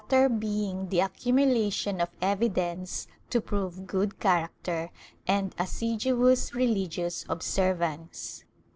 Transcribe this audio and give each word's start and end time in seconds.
64 0.09 0.09
THE 0.09 0.15
TRIAL 0.15 0.29
[Book 0.29 0.35
VI 0.41 0.47
being 0.47 0.89
the 0.89 0.99
accumulation 1.01 2.01
of 2.01 2.09
evidence 2.23 3.07
to 3.29 3.39
prove 3.39 3.85
good 3.85 4.19
character 4.19 4.89
and 5.27 5.53
assiduous 5.59 6.49
reUgious 6.55 7.23
observance. 7.29 8.43